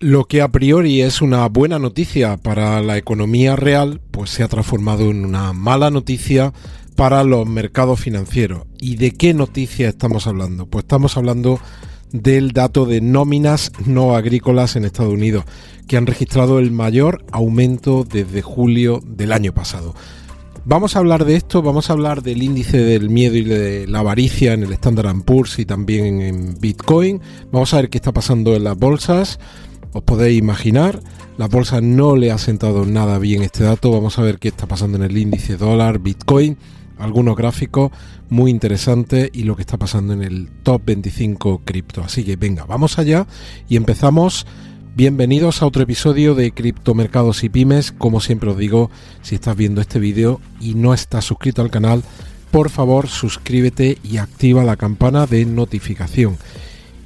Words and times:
Lo 0.00 0.26
que 0.26 0.42
a 0.42 0.48
priori 0.52 1.02
es 1.02 1.20
una 1.20 1.48
buena 1.48 1.80
noticia 1.80 2.36
para 2.36 2.80
la 2.82 2.96
economía 2.96 3.56
real, 3.56 4.00
pues 4.12 4.30
se 4.30 4.44
ha 4.44 4.48
transformado 4.48 5.10
en 5.10 5.24
una 5.24 5.52
mala 5.52 5.90
noticia 5.90 6.52
para 6.94 7.24
los 7.24 7.48
mercados 7.48 7.98
financieros. 7.98 8.62
¿Y 8.78 8.94
de 8.94 9.10
qué 9.10 9.34
noticia 9.34 9.88
estamos 9.88 10.28
hablando? 10.28 10.66
Pues 10.66 10.84
estamos 10.84 11.16
hablando 11.16 11.58
del 12.12 12.52
dato 12.52 12.86
de 12.86 13.00
nóminas 13.00 13.72
no 13.86 14.14
agrícolas 14.14 14.76
en 14.76 14.84
Estados 14.84 15.12
Unidos, 15.12 15.44
que 15.88 15.96
han 15.96 16.06
registrado 16.06 16.60
el 16.60 16.70
mayor 16.70 17.24
aumento 17.32 18.06
desde 18.08 18.40
julio 18.40 19.02
del 19.04 19.32
año 19.32 19.52
pasado. 19.52 19.96
Vamos 20.64 20.94
a 20.94 21.00
hablar 21.00 21.24
de 21.24 21.34
esto, 21.34 21.60
vamos 21.60 21.90
a 21.90 21.94
hablar 21.94 22.22
del 22.22 22.44
índice 22.44 22.78
del 22.78 23.10
miedo 23.10 23.34
y 23.34 23.42
de 23.42 23.88
la 23.88 23.98
avaricia 23.98 24.52
en 24.52 24.62
el 24.62 24.72
Standard 24.74 25.22
Poor's 25.22 25.58
y 25.58 25.64
también 25.64 26.20
en 26.20 26.54
Bitcoin. 26.60 27.20
Vamos 27.50 27.74
a 27.74 27.78
ver 27.78 27.90
qué 27.90 27.98
está 27.98 28.12
pasando 28.12 28.54
en 28.54 28.62
las 28.62 28.78
bolsas 28.78 29.40
os 29.92 30.02
podéis 30.02 30.38
imaginar, 30.38 31.00
la 31.36 31.48
bolsa 31.48 31.80
no 31.80 32.16
le 32.16 32.30
ha 32.30 32.38
sentado 32.38 32.84
nada 32.84 33.18
bien 33.18 33.42
este 33.42 33.64
dato. 33.64 33.90
Vamos 33.90 34.18
a 34.18 34.22
ver 34.22 34.38
qué 34.38 34.48
está 34.48 34.66
pasando 34.66 34.96
en 34.98 35.04
el 35.04 35.16
índice 35.16 35.56
dólar, 35.56 35.98
Bitcoin, 35.98 36.56
algunos 36.98 37.36
gráficos 37.36 37.90
muy 38.28 38.50
interesantes 38.50 39.30
y 39.32 39.44
lo 39.44 39.56
que 39.56 39.62
está 39.62 39.78
pasando 39.78 40.12
en 40.12 40.22
el 40.22 40.48
top 40.62 40.82
25 40.84 41.62
cripto. 41.64 42.02
Así 42.02 42.24
que 42.24 42.36
venga, 42.36 42.64
vamos 42.64 42.98
allá 42.98 43.26
y 43.68 43.76
empezamos. 43.76 44.46
Bienvenidos 44.94 45.62
a 45.62 45.66
otro 45.66 45.84
episodio 45.84 46.34
de 46.34 46.50
Criptomercados 46.50 47.44
y 47.44 47.48
Pymes. 47.48 47.92
Como 47.92 48.20
siempre 48.20 48.50
os 48.50 48.58
digo, 48.58 48.90
si 49.22 49.36
estás 49.36 49.56
viendo 49.56 49.80
este 49.80 50.00
vídeo 50.00 50.40
y 50.60 50.74
no 50.74 50.92
estás 50.92 51.24
suscrito 51.24 51.62
al 51.62 51.70
canal, 51.70 52.02
por 52.50 52.68
favor 52.68 53.06
suscríbete 53.06 53.98
y 54.02 54.16
activa 54.16 54.64
la 54.64 54.76
campana 54.76 55.26
de 55.26 55.44
notificación. 55.44 56.36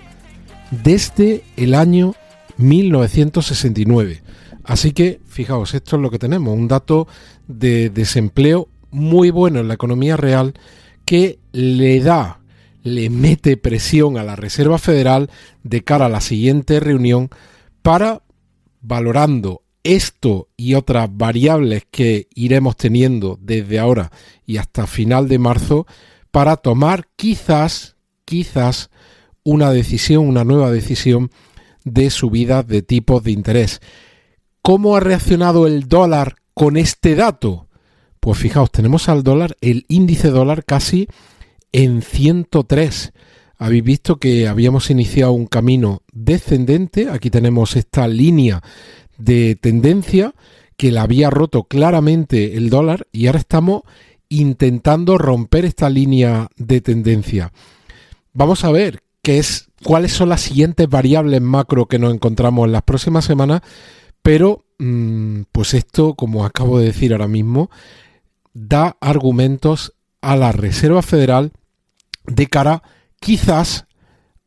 desde 0.70 1.42
el 1.56 1.74
año 1.74 2.14
1969. 2.56 4.22
Así 4.64 4.92
que, 4.92 5.20
fijaos, 5.26 5.74
esto 5.74 5.96
es 5.96 6.02
lo 6.02 6.10
que 6.10 6.18
tenemos, 6.18 6.54
un 6.54 6.68
dato 6.68 7.06
de 7.46 7.90
desempleo 7.90 8.68
muy 8.90 9.30
bueno 9.30 9.60
en 9.60 9.68
la 9.68 9.74
economía 9.74 10.16
real 10.16 10.54
que 11.04 11.38
le 11.52 12.00
da 12.00 12.40
le 12.86 13.10
mete 13.10 13.56
presión 13.56 14.16
a 14.16 14.22
la 14.22 14.36
Reserva 14.36 14.78
Federal 14.78 15.28
de 15.64 15.82
cara 15.82 16.06
a 16.06 16.08
la 16.08 16.20
siguiente 16.20 16.78
reunión 16.78 17.30
para, 17.82 18.22
valorando 18.80 19.62
esto 19.82 20.48
y 20.56 20.74
otras 20.74 21.08
variables 21.12 21.84
que 21.90 22.28
iremos 22.34 22.76
teniendo 22.76 23.38
desde 23.40 23.80
ahora 23.80 24.12
y 24.46 24.58
hasta 24.58 24.86
final 24.86 25.26
de 25.26 25.38
marzo, 25.40 25.86
para 26.30 26.56
tomar 26.56 27.08
quizás, 27.16 27.96
quizás, 28.24 28.90
una 29.42 29.70
decisión, 29.72 30.28
una 30.28 30.44
nueva 30.44 30.70
decisión 30.70 31.30
de 31.84 32.10
subida 32.10 32.62
de 32.62 32.82
tipos 32.82 33.22
de 33.24 33.32
interés. 33.32 33.80
¿Cómo 34.62 34.96
ha 34.96 35.00
reaccionado 35.00 35.66
el 35.66 35.88
dólar 35.88 36.36
con 36.54 36.76
este 36.76 37.16
dato? 37.16 37.68
Pues 38.20 38.38
fijaos, 38.38 38.70
tenemos 38.70 39.08
al 39.08 39.24
dólar, 39.24 39.56
el 39.60 39.86
índice 39.88 40.30
dólar 40.30 40.64
casi 40.64 41.08
en 41.72 42.02
103. 42.02 43.12
Habéis 43.58 43.84
visto 43.84 44.16
que 44.16 44.48
habíamos 44.48 44.90
iniciado 44.90 45.32
un 45.32 45.46
camino 45.46 46.02
descendente. 46.12 47.08
Aquí 47.10 47.30
tenemos 47.30 47.76
esta 47.76 48.06
línea 48.06 48.62
de 49.18 49.56
tendencia 49.56 50.34
que 50.76 50.92
la 50.92 51.02
había 51.02 51.30
roto 51.30 51.64
claramente 51.64 52.56
el 52.56 52.68
dólar 52.68 53.06
y 53.12 53.26
ahora 53.26 53.38
estamos 53.38 53.82
intentando 54.28 55.18
romper 55.18 55.64
esta 55.64 55.88
línea 55.88 56.48
de 56.56 56.80
tendencia. 56.80 57.52
Vamos 58.32 58.64
a 58.64 58.72
ver 58.72 59.02
qué 59.22 59.38
es, 59.38 59.68
cuáles 59.82 60.12
son 60.12 60.28
las 60.28 60.42
siguientes 60.42 60.88
variables 60.88 61.40
macro 61.40 61.86
que 61.86 61.98
nos 61.98 62.12
encontramos 62.12 62.66
en 62.66 62.72
las 62.72 62.82
próximas 62.82 63.24
semanas, 63.24 63.62
pero 64.22 64.64
mm, 64.78 65.42
pues 65.52 65.74
esto, 65.74 66.14
como 66.14 66.44
acabo 66.44 66.78
de 66.78 66.86
decir 66.86 67.12
ahora 67.12 67.28
mismo, 67.28 67.70
da 68.52 68.96
argumentos 69.00 69.94
a 70.26 70.34
la 70.34 70.50
Reserva 70.50 71.02
Federal 71.02 71.52
de 72.26 72.48
cara 72.48 72.82
quizás 73.20 73.86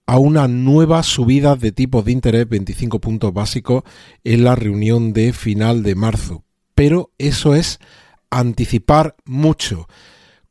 a 0.06 0.18
una 0.18 0.50
nueva 0.50 1.04
subida 1.04 1.56
de 1.56 1.72
tipos 1.72 2.04
de 2.04 2.12
interés 2.12 2.50
25 2.50 3.00
puntos 3.00 3.34
básicos 3.34 3.84
en 4.26 4.44
la 4.44 4.56
reunión 4.56 5.14
de 5.14 5.32
final 5.32 5.82
de 5.82 5.96
marzo. 5.96 6.44
Pero 6.76 7.12
eso 7.18 7.56
es 7.56 7.80
anticipar 8.30 9.16
mucho. 9.24 9.88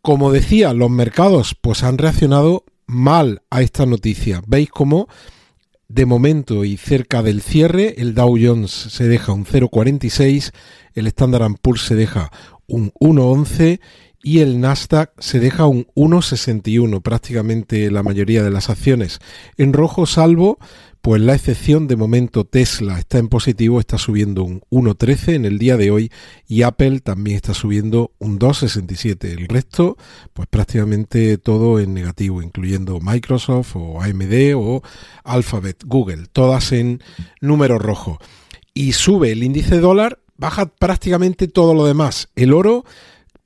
Como 0.00 0.33
decía, 0.33 0.72
los 0.72 0.88
mercados 0.88 1.55
pues 1.61 1.83
han 1.83 1.99
reaccionado 1.99 2.65
mal 2.87 3.43
a 3.50 3.61
esta 3.61 3.84
noticia. 3.84 4.43
Veis 4.47 4.71
cómo 4.71 5.09
de 5.88 6.06
momento 6.06 6.65
y 6.65 6.78
cerca 6.78 7.22
del 7.22 7.43
cierre 7.43 7.97
el 7.99 8.15
Dow 8.15 8.38
Jones 8.41 8.71
se 8.71 9.06
deja 9.06 9.33
un 9.33 9.44
0,46, 9.44 10.53
el 10.94 11.06
Standard 11.09 11.53
Poor's 11.61 11.83
se 11.83 11.97
deja 11.97 12.31
un 12.67 12.93
1,11 12.93 13.81
y 14.23 14.41
el 14.41 14.61
Nasdaq 14.61 15.12
se 15.19 15.39
deja 15.39 15.67
un 15.67 15.87
1,61 15.95 17.03
prácticamente 17.03 17.91
la 17.91 18.03
mayoría 18.03 18.43
de 18.43 18.51
las 18.51 18.69
acciones. 18.69 19.21
En 19.56 19.73
rojo 19.73 20.06
salvo, 20.06 20.59
pues 21.01 21.23
la 21.23 21.34
excepción 21.34 21.87
de 21.87 21.97
momento 21.97 22.45
Tesla 22.45 22.99
está 22.99 23.19
en 23.19 23.29
positivo, 23.29 23.79
está 23.79 23.99
subiendo 23.99 24.43
un 24.43 24.61
1,13 24.71 25.34
en 25.34 25.45
el 25.45 25.59
día 25.59 25.77
de 25.77 25.91
hoy 25.91 26.11
y 26.47 26.62
Apple 26.62 27.01
también 27.01 27.37
está 27.37 27.55
subiendo 27.55 28.12
un 28.19 28.39
2,67. 28.39 29.25
El 29.31 29.47
resto, 29.47 29.97
pues 30.33 30.49
prácticamente 30.49 31.39
todo 31.39 31.79
en 31.79 31.95
negativo, 31.95 32.43
incluyendo 32.43 32.99
Microsoft 33.00 33.77
o 33.77 34.03
AMD 34.03 34.55
o 34.56 34.83
Alphabet, 35.23 35.85
Google, 35.87 36.27
todas 36.33 36.73
en 36.73 37.03
número 37.41 37.79
rojo. 37.79 38.19
Y 38.75 38.93
sube 38.93 39.33
el 39.33 39.45
índice 39.45 39.79
dólar, 39.79 40.19
baja 40.37 40.67
prácticamente 40.67 41.47
todo 41.47 41.75
lo 41.75 41.87
demás. 41.87 42.29
El 42.35 42.53
oro 42.53 42.85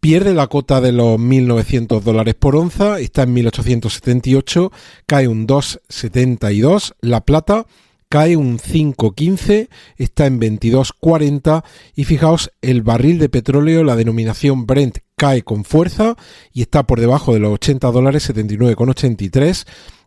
pierde 0.02 0.34
la 0.34 0.48
cota 0.48 0.80
de 0.80 0.90
los 0.90 1.20
1.900 1.20 2.00
dólares 2.00 2.34
por 2.34 2.56
onza, 2.56 2.98
está 2.98 3.22
en 3.22 3.36
1.878, 3.36 4.72
cae 5.06 5.28
un 5.28 5.46
2,72, 5.46 6.94
la 7.00 7.20
plata 7.20 7.68
cae 8.08 8.36
un 8.36 8.58
5,15, 8.58 9.68
está 9.98 10.26
en 10.26 10.40
22,40 10.40 11.62
y 11.94 12.02
fijaos, 12.02 12.50
el 12.62 12.82
barril 12.82 13.20
de 13.20 13.28
petróleo, 13.28 13.84
la 13.84 13.94
denominación 13.94 14.66
Brent, 14.66 14.98
cae 15.14 15.42
con 15.42 15.62
fuerza 15.62 16.16
y 16.52 16.62
está 16.62 16.82
por 16.82 16.98
debajo 16.98 17.32
de 17.32 17.38
los 17.38 17.52
80 17.52 17.92
dólares, 17.92 18.28
79,83 18.28 19.66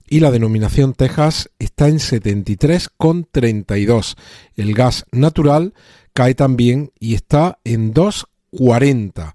y 0.09 0.19
la 0.19 0.29
denominación 0.29 0.93
Texas 0.93 1.49
está 1.57 1.87
en 1.87 1.99
73,32. 1.99 4.15
El 4.57 4.73
gas 4.73 5.05
natural 5.13 5.73
cae 6.11 6.35
también 6.35 6.91
y 6.99 7.15
está 7.15 7.59
en 7.63 7.93
2,40. 7.93 9.31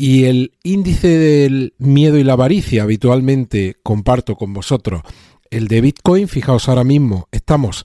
Y 0.00 0.26
el 0.26 0.52
índice 0.62 1.08
del 1.08 1.74
miedo 1.78 2.18
y 2.18 2.22
la 2.22 2.34
avaricia, 2.34 2.84
habitualmente 2.84 3.78
comparto 3.82 4.36
con 4.36 4.54
vosotros 4.54 5.02
el 5.50 5.66
de 5.66 5.80
Bitcoin. 5.80 6.28
Fijaos, 6.28 6.68
ahora 6.68 6.84
mismo 6.84 7.26
estamos 7.32 7.84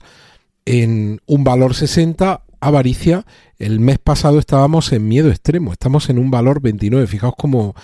en 0.64 1.20
un 1.26 1.42
valor 1.42 1.74
60, 1.74 2.44
avaricia. 2.60 3.26
El 3.58 3.80
mes 3.80 3.98
pasado 3.98 4.38
estábamos 4.38 4.92
en 4.92 5.08
miedo 5.08 5.28
extremo, 5.28 5.72
estamos 5.72 6.08
en 6.08 6.18
un 6.18 6.30
valor 6.30 6.60
29. 6.60 7.06
Fijaos 7.06 7.34
cómo, 7.36 7.74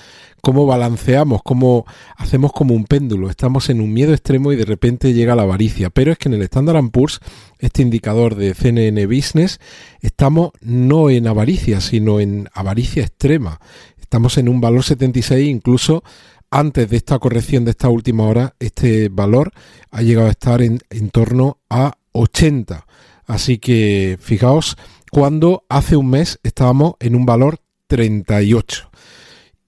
cómo 0.41 0.67
balanceamos, 0.67 1.43
cómo 1.43 1.85
hacemos 2.17 2.53
como 2.53 2.75
un 2.75 2.85
péndulo. 2.85 3.31
Estamos 3.31 3.69
en 3.69 3.81
un 3.81 3.93
miedo 3.93 4.13
extremo 4.13 4.53
y 4.53 4.57
de 4.57 4.65
repente 4.65 5.13
llega 5.13 5.37
la 5.37 5.43
avaricia. 5.43 5.91
Pero 5.91 6.13
es 6.13 6.19
que 6.19 6.29
en 6.29 6.35
el 6.35 6.43
Standard 6.43 6.91
Poor's, 6.91 7.21
este 7.59 7.83
indicador 7.83 8.35
de 8.35 8.55
CNN 8.55 9.07
Business, 9.07 9.61
estamos 10.01 10.51
no 10.61 11.11
en 11.11 11.27
avaricia, 11.27 11.81
sino 11.81 12.21
en 12.21 12.49
avaricia 12.53 13.03
extrema. 13.03 13.61
Estamos 14.11 14.39
en 14.39 14.49
un 14.49 14.61
valor 14.61 14.83
76, 14.83 15.49
incluso 15.49 16.03
antes 16.51 16.91
de 16.91 16.97
esta 16.97 17.21
corrección 17.21 17.65
de 17.65 17.71
esta 17.71 17.89
última 17.89 18.25
hora, 18.25 18.57
este 18.59 19.09
valor 19.09 19.53
ha 19.93 20.03
llegado 20.03 20.27
a 20.27 20.33
estar 20.33 20.63
en, 20.63 20.81
torno 21.13 21.59
a 21.71 21.93
80. 22.11 22.87
Así 23.27 23.59
que 23.59 24.19
fijaos 24.21 24.77
cuando 25.13 25.65
hace 25.69 25.95
un 25.95 26.11
mes 26.11 26.41
estábamos 26.43 26.95
en 26.99 27.15
un 27.15 27.25
valor 27.25 27.61
38. 27.87 28.91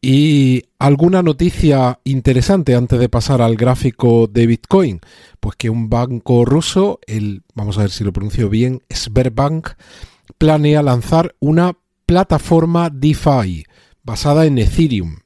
Y 0.01 0.65
alguna 0.81 1.23
noticia 1.23 2.01
interesante 2.03 2.75
antes 2.75 2.99
de 2.99 3.09
pasar 3.09 3.43
al 3.43 3.55
gráfico 3.55 4.27
de 4.27 4.49
Bitcoin, 4.49 4.99
pues 5.39 5.55
que 5.55 5.71
un 5.71 5.89
banco 5.89 6.45
ruso, 6.45 6.99
el 7.07 7.45
vamos 7.55 7.79
a 7.79 7.83
ver 7.83 7.93
si 7.93 8.03
lo 8.03 8.13
pronuncio 8.13 8.49
bien, 8.49 8.83
Sberbank, 8.93 9.69
planea 10.37 10.83
lanzar 10.83 11.37
una 11.39 11.77
plataforma 12.07 12.91
DeFi 12.91 13.67
basada 14.03 14.47
en 14.47 14.59
Ethereum. 14.59 15.19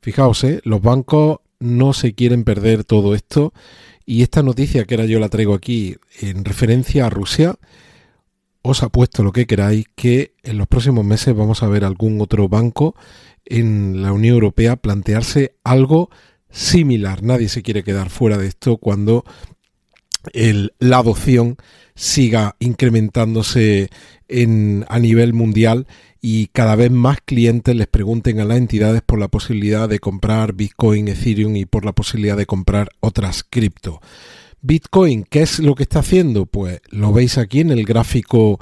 Fijaos, 0.00 0.44
¿eh? 0.44 0.60
los 0.64 0.82
bancos 0.82 1.38
no 1.60 1.92
se 1.92 2.14
quieren 2.14 2.44
perder 2.44 2.84
todo 2.84 3.14
esto 3.14 3.52
y 4.04 4.22
esta 4.22 4.42
noticia 4.42 4.84
que 4.84 4.94
ahora 4.94 5.06
yo 5.06 5.20
la 5.20 5.28
traigo 5.28 5.54
aquí 5.54 5.96
en 6.20 6.44
referencia 6.44 7.06
a 7.06 7.10
Rusia, 7.10 7.56
os 8.62 8.82
apuesto 8.82 9.22
lo 9.22 9.32
que 9.32 9.46
queráis 9.46 9.86
que 9.94 10.34
en 10.42 10.58
los 10.58 10.66
próximos 10.66 11.04
meses 11.04 11.34
vamos 11.34 11.62
a 11.62 11.68
ver 11.68 11.84
algún 11.84 12.20
otro 12.20 12.48
banco 12.48 12.96
en 13.44 14.02
la 14.02 14.12
Unión 14.12 14.34
Europea 14.34 14.76
plantearse 14.76 15.56
algo 15.64 16.10
similar. 16.50 17.22
Nadie 17.22 17.48
se 17.48 17.62
quiere 17.62 17.82
quedar 17.82 18.10
fuera 18.10 18.38
de 18.38 18.46
esto 18.46 18.76
cuando 18.76 19.24
el, 20.32 20.74
la 20.78 20.98
adopción 20.98 21.56
siga 21.94 22.56
incrementándose 22.58 23.90
en, 24.28 24.84
a 24.88 24.98
nivel 24.98 25.32
mundial 25.32 25.86
y 26.24 26.46
cada 26.46 26.76
vez 26.76 26.92
más 26.92 27.18
clientes 27.20 27.74
les 27.74 27.88
pregunten 27.88 28.38
a 28.38 28.44
las 28.44 28.56
entidades 28.56 29.02
por 29.02 29.18
la 29.18 29.26
posibilidad 29.26 29.88
de 29.88 29.98
comprar 29.98 30.52
Bitcoin, 30.52 31.08
Ethereum 31.08 31.56
y 31.56 31.66
por 31.66 31.84
la 31.84 31.92
posibilidad 31.92 32.36
de 32.36 32.46
comprar 32.46 32.90
otras 33.00 33.42
cripto. 33.42 34.00
Bitcoin, 34.60 35.24
¿qué 35.28 35.42
es 35.42 35.58
lo 35.58 35.74
que 35.74 35.82
está 35.82 35.98
haciendo? 35.98 36.46
Pues 36.46 36.80
lo 36.90 37.12
veis 37.12 37.38
aquí 37.38 37.58
en 37.58 37.72
el 37.72 37.84
gráfico 37.84 38.60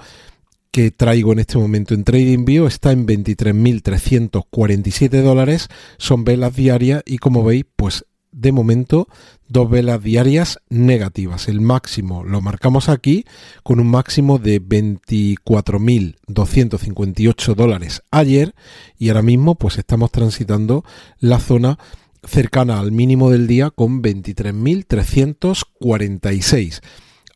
que 0.70 0.90
traigo 0.90 1.32
en 1.32 1.40
este 1.40 1.58
momento 1.58 1.92
en 1.92 2.04
TradingView 2.04 2.66
está 2.66 2.92
en 2.92 3.06
23.347 3.06 5.20
dólares, 5.20 5.68
son 5.98 6.24
velas 6.24 6.56
diarias 6.56 7.02
y 7.04 7.18
como 7.18 7.44
veis, 7.44 7.66
pues 7.76 8.06
de 8.32 8.52
momento 8.52 9.08
dos 9.48 9.68
velas 9.68 10.02
diarias 10.02 10.60
negativas. 10.68 11.48
El 11.48 11.60
máximo 11.60 12.22
lo 12.24 12.40
marcamos 12.40 12.88
aquí 12.88 13.26
con 13.62 13.78
un 13.80 13.88
máximo 13.88 14.38
de 14.38 14.62
24.258 14.62 17.54
dólares 17.54 18.02
ayer 18.10 18.54
y 18.98 19.08
ahora 19.08 19.22
mismo 19.22 19.56
pues 19.56 19.76
estamos 19.78 20.12
transitando 20.12 20.84
la 21.18 21.40
zona 21.40 21.78
cercana 22.24 22.80
al 22.80 22.92
mínimo 22.92 23.30
del 23.30 23.46
día 23.46 23.70
con 23.70 24.02
23.346. 24.02 26.80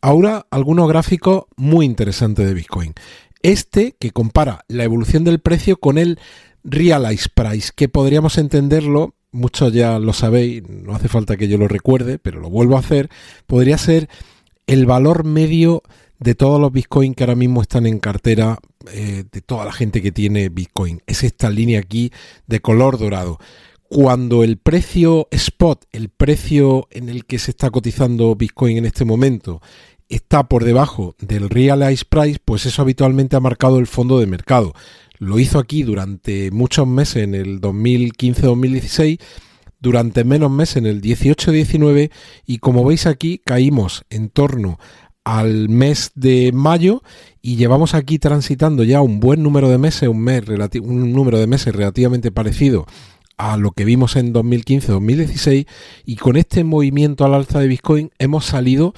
Ahora 0.01 0.45
algunos 0.51 0.87
gráficos 0.87 1.45
muy 1.55 1.85
interesantes 1.85 2.45
de 2.45 2.53
Bitcoin. 2.53 2.93
Este 3.41 3.95
que 3.99 4.11
compara 4.11 4.63
la 4.67 4.83
evolución 4.83 5.23
del 5.23 5.39
precio 5.39 5.77
con 5.77 5.97
el 5.97 6.19
realized 6.63 7.31
price, 7.33 7.71
que 7.75 7.89
podríamos 7.89 8.37
entenderlo 8.37 9.15
muchos 9.35 9.73
ya 9.73 9.99
lo 9.99 10.13
sabéis, 10.13 10.63
no 10.67 10.95
hace 10.95 11.07
falta 11.07 11.37
que 11.37 11.47
yo 11.47 11.57
lo 11.57 11.67
recuerde, 11.67 12.17
pero 12.17 12.39
lo 12.39 12.49
vuelvo 12.49 12.75
a 12.75 12.79
hacer, 12.79 13.09
podría 13.45 13.77
ser 13.77 14.09
el 14.67 14.85
valor 14.85 15.25
medio 15.25 15.83
de 16.19 16.33
todos 16.35 16.59
los 16.59 16.71
Bitcoin 16.71 17.13
que 17.13 17.23
ahora 17.23 17.35
mismo 17.35 17.61
están 17.61 17.85
en 17.85 17.99
cartera 17.99 18.57
eh, 18.91 19.25
de 19.31 19.41
toda 19.41 19.65
la 19.65 19.73
gente 19.73 20.01
que 20.01 20.11
tiene 20.11 20.49
Bitcoin. 20.49 21.01
Es 21.05 21.23
esta 21.23 21.49
línea 21.49 21.79
aquí 21.79 22.11
de 22.47 22.61
color 22.61 22.97
dorado. 22.97 23.37
Cuando 23.87 24.43
el 24.43 24.57
precio 24.57 25.27
spot, 25.31 25.85
el 25.91 26.09
precio 26.09 26.87
en 26.91 27.09
el 27.09 27.25
que 27.25 27.37
se 27.37 27.51
está 27.51 27.69
cotizando 27.69 28.35
Bitcoin 28.35 28.77
en 28.77 28.85
este 28.85 29.05
momento, 29.05 29.61
está 30.09 30.47
por 30.47 30.63
debajo 30.63 31.15
del 31.19 31.49
realized 31.49 32.07
price, 32.09 32.39
pues 32.43 32.65
eso 32.65 32.81
habitualmente 32.81 33.35
ha 33.35 33.39
marcado 33.39 33.79
el 33.79 33.87
fondo 33.87 34.19
de 34.19 34.27
mercado. 34.27 34.73
Lo 35.19 35.39
hizo 35.39 35.59
aquí 35.59 35.83
durante 35.83 36.51
muchos 36.51 36.87
meses 36.87 37.23
en 37.23 37.35
el 37.35 37.61
2015-2016, 37.61 39.19
durante 39.79 40.23
menos 40.23 40.51
meses 40.51 40.77
en 40.77 40.85
el 40.85 41.01
18-19 41.01 42.11
y 42.45 42.57
como 42.57 42.83
veis 42.83 43.05
aquí 43.05 43.39
caímos 43.43 44.03
en 44.09 44.29
torno 44.29 44.79
al 45.23 45.69
mes 45.69 46.11
de 46.15 46.51
mayo 46.53 47.01
y 47.41 47.55
llevamos 47.55 47.93
aquí 47.93 48.19
transitando 48.19 48.83
ya 48.83 49.01
un 49.01 49.19
buen 49.19 49.41
número 49.41 49.69
de 49.69 49.77
meses, 49.77 50.07
un, 50.07 50.19
mes 50.19 50.43
un 50.81 51.13
número 51.13 51.39
de 51.39 51.47
meses 51.47 51.75
relativamente 51.75 52.31
parecido 52.31 52.85
a 53.37 53.57
lo 53.57 53.71
que 53.71 53.85
vimos 53.85 54.15
en 54.15 54.33
2015-2016 54.33 55.67
y 56.05 56.15
con 56.15 56.37
este 56.37 56.63
movimiento 56.63 57.25
al 57.25 57.33
alza 57.33 57.59
de 57.59 57.67
Bitcoin 57.67 58.11
hemos 58.17 58.45
salido 58.45 58.93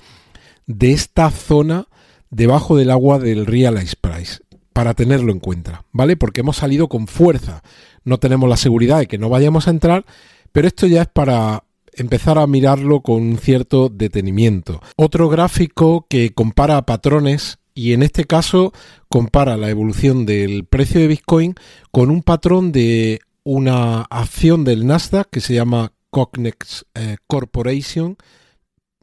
de 0.68 0.92
esta 0.92 1.32
zona 1.32 1.88
debajo 2.30 2.76
del 2.76 2.92
agua 2.92 3.20
del 3.20 3.46
realized 3.46 3.98
price 4.00 4.40
para 4.78 4.94
tenerlo 4.94 5.32
en 5.32 5.40
cuenta, 5.40 5.86
¿vale? 5.92 6.18
Porque 6.18 6.42
hemos 6.42 6.58
salido 6.58 6.88
con 6.88 7.08
fuerza, 7.08 7.64
no 8.04 8.20
tenemos 8.20 8.48
la 8.48 8.58
seguridad 8.58 9.00
de 9.00 9.08
que 9.08 9.18
no 9.18 9.28
vayamos 9.28 9.68
a 9.68 9.72
entrar, 9.72 10.06
pero 10.52 10.68
esto 10.68 10.86
ya 10.86 11.02
es 11.02 11.08
para 11.08 11.64
empezar 11.94 12.38
a 12.38 12.46
mirarlo 12.46 13.02
con 13.02 13.40
cierto 13.40 13.90
detenimiento. 13.90 14.80
Otro 14.96 15.30
gráfico 15.30 16.06
que 16.08 16.32
compara 16.32 16.86
patrones 16.86 17.58
y 17.74 17.94
en 17.94 18.04
este 18.04 18.26
caso 18.26 18.72
compara 19.10 19.58
la 19.58 19.72
evolución 19.72 20.28
del 20.28 20.66
precio 20.66 21.02
de 21.02 21.08
Bitcoin 21.08 21.56
con 21.90 22.12
un 22.12 22.22
patrón 22.22 22.72
de 22.72 23.22
una 23.42 24.02
acción 24.02 24.64
del 24.64 24.86
Nasdaq 24.86 25.28
que 25.32 25.42
se 25.42 25.56
llama 25.56 25.92
Cognex 26.12 26.86
eh, 26.94 27.18
Corporation 27.26 28.16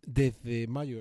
desde 0.06 0.68
mayo 0.68 1.00